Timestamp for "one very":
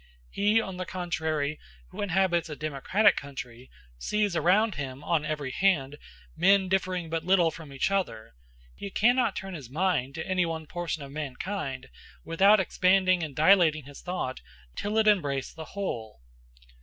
5.01-5.51